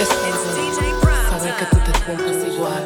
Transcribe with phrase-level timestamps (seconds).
[0.00, 0.36] Espero
[1.28, 2.84] saber que tú te sientas igual.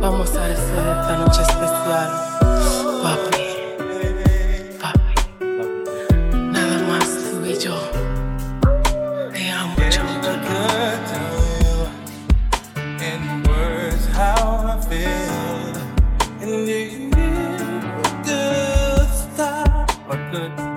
[0.00, 1.73] Vamos a hacer esta noche especial.
[20.34, 20.73] good.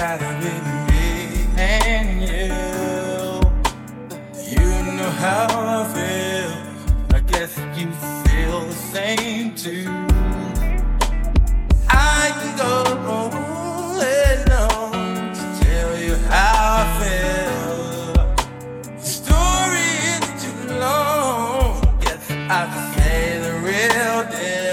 [0.00, 1.08] shattering me
[1.58, 2.48] and you.
[4.52, 6.52] You know how I feel.
[7.16, 7.86] I guess you
[8.24, 9.84] feel the same too.
[11.90, 12.74] I can go
[13.16, 13.32] on
[15.38, 18.14] to tell you how I feel.
[19.00, 21.98] The story is too long.
[22.00, 22.62] Guess I
[22.94, 24.69] say the real deal.